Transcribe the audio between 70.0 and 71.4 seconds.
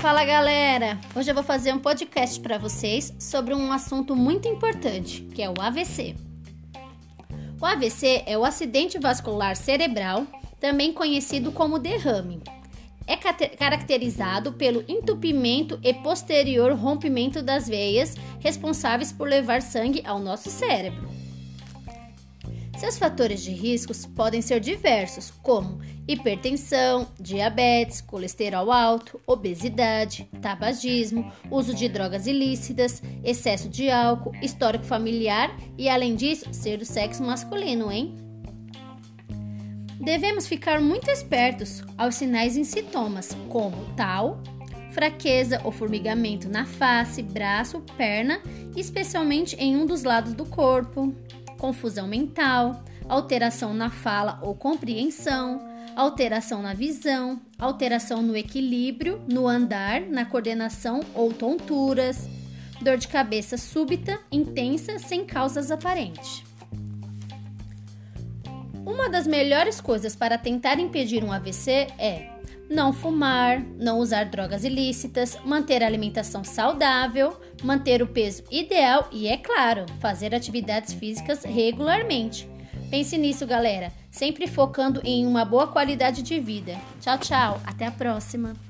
para tentar impedir um